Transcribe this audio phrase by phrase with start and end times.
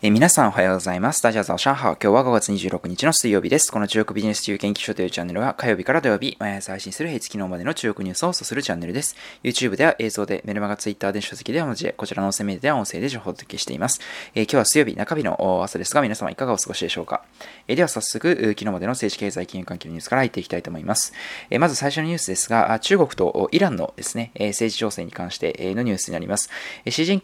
[0.00, 1.20] え皆さんおはようございます。
[1.24, 3.72] ダジャーザオシャンハー今日は5月26日の水曜日です。
[3.72, 9.16] この中国ビジネス中研究所というチャンネルは火曜日から土曜日、毎朝配信する平日昨日までの中国ニュースをするチャンネルです。
[9.42, 14.00] YouTube では映像で、メルマガ Twitter で書籍では文字で、こちらの音声メディアでは音声で情報をお届けしています。
[14.36, 17.24] えー、今日は水曜日中日の朝ですが、皆様いかがお過ごしでしょうか。
[17.66, 21.12] えー、では早速、昨日までの政治経済金融関係のニュースから入っていきたいと思います。
[21.50, 26.50] えー、まず最初のニュースですが、中国とイランのですね、政治情勢に関してのニュースになります。
[26.88, 27.20] シジン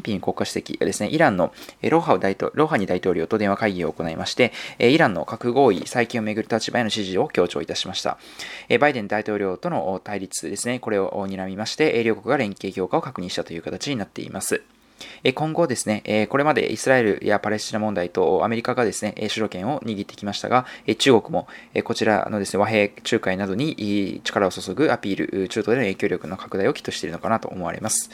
[0.00, 1.52] ピン国家主席がですね、イランの
[1.82, 8.18] ロハウ大統ロハニ大統領と電話会議を行いまして、イランの核合意再建をめぐる立場への支持を強調いたしました。
[8.80, 14.62] バイデン大統領との対立ですね、これを睨みまして、両国が連携強化を確認したという形になっています。
[15.34, 20.66] 今後ですね、これまでイスラエルやパレスチナ問題とアメリカがですね、主導権を握ってきましたが、
[20.98, 21.48] 中国も
[21.84, 28.10] こちらのですね、和平仲介などに力を注ぐアピール、中東での影響力の拡大を期としているのかなと思われます。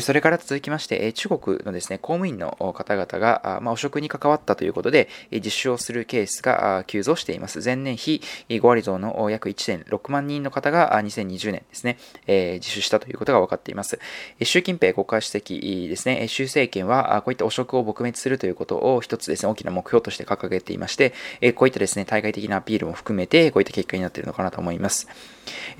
[0.00, 7.60] それから続きまして、中国のですね、公務員の方々が、まあ、汚職に関わったということで、実施をするケースが急増しています。
[7.64, 13.98] 前年比5割増の約1.6万人の方が2020年ですね、自首したということが分かっています。
[14.42, 21.12] 習近平国家主席ですね、習政権はこういった汚職を撲滅するということを一つですね、大きな目標として掲げていまして、
[21.54, 25.06] こういったですね、対外的なアピールも含めて、こういった結果になっているのかなと思います。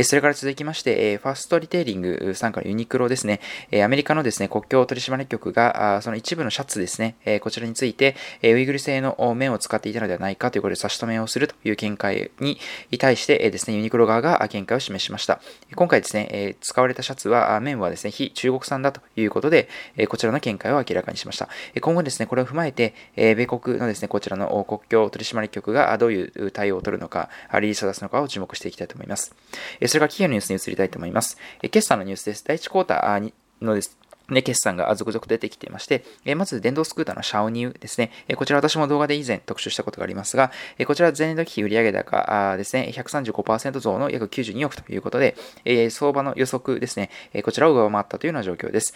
[0.02, 3.40] それから続きまして、ファーストリテイリング参加のユニクロですね、
[3.82, 12.58] アメリカのですね、国境取締局が、その一部のシャツですね、こちらについて、ウイグル製の面を使っていたのではないかということで差し止めをするという見解に
[12.98, 15.40] 対してですね、ユニクロ側が見解を示しました。
[15.74, 19.68] 今回ですね、使われたシャツは、面はですね、非中国産だということで、
[20.08, 21.48] こちらの見解を明らかにしました。
[21.80, 29.34] 今後ですね、これを踏まえて、米国のですね、こちらの国境取締局がどういう対応を取るのか、リリースを出すのかを注目していきたいと思います。
[29.86, 31.38] それから企業のニュースに移りたいと思います。
[31.62, 32.44] 決算のニュースです。
[32.44, 45.34] 第1クォーターのですね、決算が続々出てきていまして、えまず電動スクーターのシャオニューですね、えこちら私も動画で以前特集したことがありますが、えこちら前年度期売上高ですね、135%増の約92億ということで、
[45.64, 48.94] え相場の予測ですね、えこちらを上回ったというような状況です。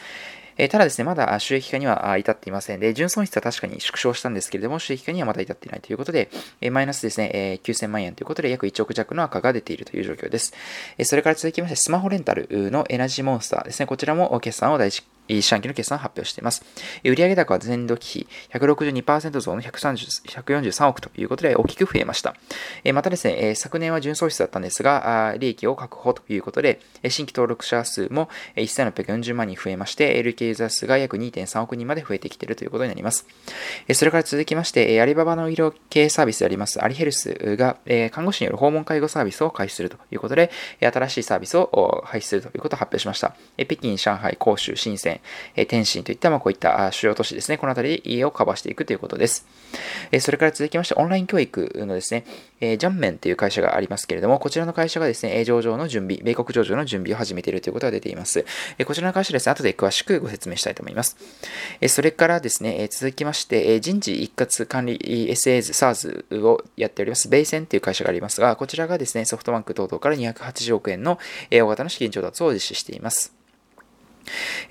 [0.58, 6.30] えただですね、まだ収益化には至っていませんで、純損失は確かに縮小したんですけれども、収益化にはまだ至っていないということで、
[6.60, 10.52] えマイナスですね、え9000万円ということで、約1億弱の赤が出ているという状況です。
[10.98, 15.02] えそれから続きまして、スマホレンタルのエナジーモンスターですね、こちらも決算を第一
[15.40, 16.64] 四半期の決算を発表しています。
[17.04, 22.34] 売上高は前年度期比162%増の143億ということで大きく増えました。
[22.92, 33.26] またですね、昨年は純損失だったんですが、利益を確保ということで、新規登録者数も1640万人増えまして、LK ユーザー数が約2.3億人まで増えてきているということになります。
[33.92, 37.76] それから続きまして、アリババの医療系サービスであります、アリヘルスが
[38.10, 40.50] 看護師による訪問介護サービスを開始するということで、
[40.80, 43.34] 新しいサービスを廃止するということを発表しました。
[43.56, 45.20] 北京、上海、広州、深セン、
[45.56, 49.46] え天津といった、ま、こういった主要都市ですね、この辺りをカバーしていくということです。
[50.10, 52.24] えそれから続きまして、オンライン教育のですね、
[52.60, 58.44] えジャンメンという会社がありますけれども、こちらの会社がですね、上場の準備、米国上場の準備を始めているということが出ています。
[58.78, 61.16] えこちらの会社ですね、後で詳しくご説明したいと思います。
[61.80, 64.98] えそれからですね、え続きまして、え人事一括管理
[65.30, 71.18] SAs、SARS をやっております、ベイセンという会社がありますが、こちらがですね、ソフトバンク等々から280億円の
[71.50, 73.41] 大型の資金調達を実施しています。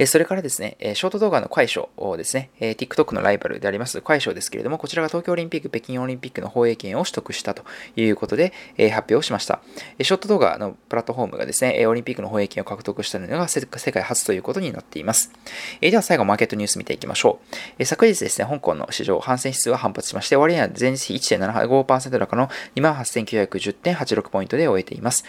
[0.06, 7.64] それからですね、ショート動画の快書ですね、TikTok のライバルであります快書ですけれども、こちらが東京オリンピック、北京オリンピックの放映権を取得したと
[7.96, 8.54] いうことで
[8.92, 9.62] 発表しました。
[10.02, 15.32] ショート動画のプラットフォームがですね、オリンピックの放映権を獲得したのが世界初ということになっています。
[15.80, 17.40] では最後、マーケットニュース見ていきましょ
[17.80, 17.86] う。
[17.86, 25.26] 昨日ですね、香港の市場、反戦指数は反発しまして、終値は前日比1.75%高の28,910.86ポイントで終えています。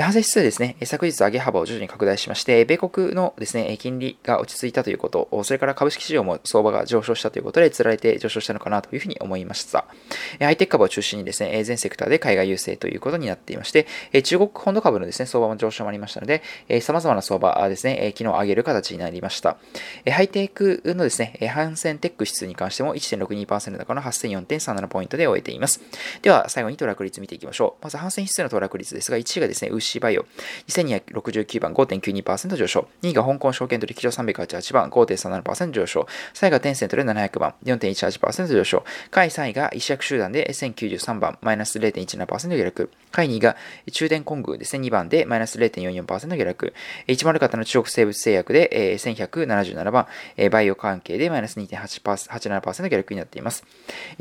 [0.00, 9.84] 反戦指数ですね、昨日上げ幅を徐々に拡大しまして、米国のですね、金利が落ち着いたということ、それから株式市場も相場が上昇したということで、つられて上昇したのかなというふうに思いました。
[10.40, 13.86] ハイテク株を中心にですね、全セクターで海外優勢ということになっていまして、
[14.22, 16.42] 中国本土株のですね、相場も上昇もありましたので、
[16.80, 19.58] 様々な相場ですね、昨日上げる形になりました。
[20.10, 25.82] ハイテクのですね、反戦テック指数に関しても1.62%高の8004.37ポイントで終えています。
[26.22, 27.84] では、最後に騰落率見ていきましょう。
[27.84, 30.24] まず、反戦指数の騰落率ですが、1位がですね、牛バイオ、
[30.68, 43.56] 2269番5.92%上昇、2位が香港証券取引所388番5.37%上昇、3位がテンセントで700番4.18%上昇、下位3位が一役集団で1093番マイナス0.17%下落、下位2位が
[43.92, 46.74] 中電工具ですね、2番でマイナス0.44%下落。
[47.06, 50.06] 10型の中国生物製薬で、1177番、
[50.50, 53.64] バイオ関係でマイナス2.87%下落になっています。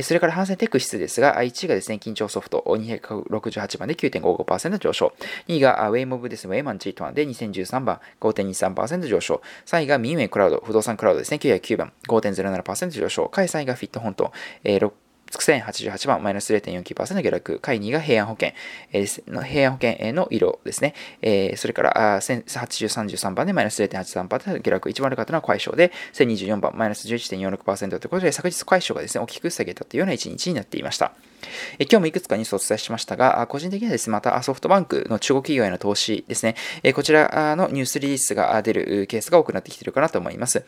[0.01, 5.13] それから反戦テック指数ですが、1位がですね、緊張ソフト268番で9.55%上昇。
[5.47, 9.41] 2位がウェイモブですね、ウェイマンチートワンで2013番5.23%上昇。
[9.65, 13.29] 3位がミンウェイクラウド、不動産クラウドですね、909番5.07%上昇。
[13.29, 14.31] 下位3位がフィット本島、
[14.63, 14.91] えー、
[15.39, 17.59] 1088番、マイナス0.49%下落。
[17.59, 18.53] 下位2が平安保険、
[18.91, 20.93] えー、の平安保険の色ですね。
[21.21, 24.89] えー、それから108033番でマイナス0.83%下落。
[24.89, 31.13] 一番悪かったのは快勝で、1024番、マイナス11.46%ということで、昨日快勝がですね、大きく下げたというような一日になっていました。
[31.79, 40.63] え今日もいくつかニュースをお伝えしましたが、個人的にはですね、またソフトバンクの中国企業への投資ですね、えこちらのニュースリリースが出るケースが多くなってきているかなと思います。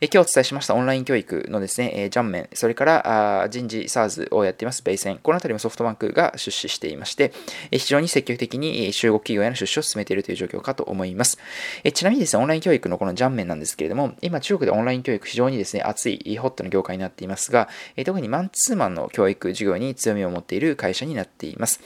[0.00, 7.32] え今日お伝えしましたオンライン教育のですね、えジャンメン、それから人事 SARS をやっていますベイセン、このあたりもソフトバンクが出資していまして、
[7.70, 11.38] え非常に積極的に中国企業への出資を進めているという状況かと思います。
[11.84, 21.80] えちなみにですね、オンライン教育のこのジャンメンなんですけれども、今中国でオンライン教育非常にですね、熱いホットな業界になっていますが、え特にマンツーマンの教育事業に強みを持っている会社になっています。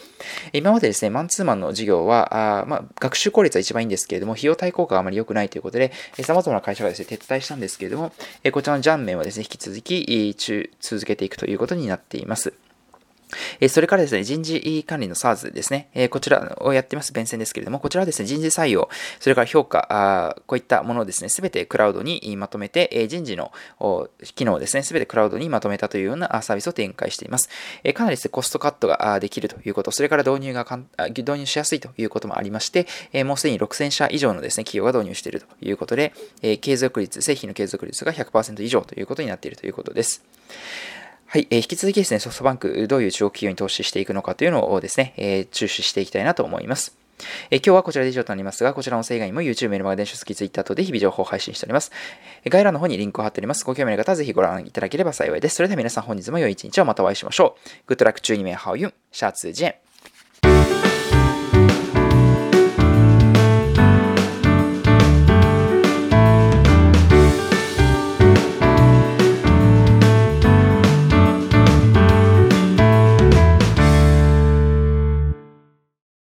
[0.52, 8.12] 今までですね、マンツーマンの事業は、あまあ、学習効率は一番いいんですけれども、費用対効果があまり良くないということで、様々な会社がですね、撤退したんですけれども、
[8.52, 10.37] こちらのジャンメンはですね、引き続き、
[10.81, 12.52] 続けていくということになっています。
[13.61, 18.88] えそれからですね、人事管理の SARS ですね、えこちらをやってます、弁線ですけれども、こちらはですね、人事採用、
[19.20, 23.52] それから評価、あこういったものをですね、すべてクラウドにまとめて、え人事の
[24.34, 27.49] 機能をですね、すべてクラウドにまとめたというようなサービスを展開しています。
[27.84, 30.67] えかなりですね、コストカットができるということ、それから導入が
[31.08, 36.12] 導入しやすいということもありまして、えもうすでに6000社以上のですね、企業が導入しているということで、
[36.43, 40.23] え継続率、製品の継続率が100%以上ということになっているということです。
[41.32, 46.94] はい、えー、引き続きですね、ソフトバンク、どういう中国企業に投資していくのかというのをですね、えー、注視していきたいなと思います。
[47.50, 51.90] えー、今日はこちらで以上となりますが、こちらの音声以外にも YouTube、メルマガ、電子書籍、Twitter 等で日々情報を配信しております。
[52.44, 53.64] 概要欄の方にリンクを貼っております。
[53.64, 55.55] ご興味のある方はぜひご覧いただければ幸いです。
[55.55, 57.56] それでは皆さん本日も良い一日をまたお会いしましょ
[57.88, 57.94] う。
[57.94, 60.92] Good luck 12名ハオユン、シャツジェン。